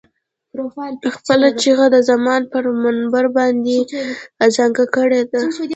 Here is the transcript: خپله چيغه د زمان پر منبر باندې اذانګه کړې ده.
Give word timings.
خپله 1.15 1.47
چيغه 1.61 1.85
د 1.95 1.97
زمان 2.09 2.41
پر 2.51 2.63
منبر 2.83 3.25
باندې 3.37 3.77
اذانګه 4.45 4.85
کړې 4.95 5.21
ده. 5.31 5.41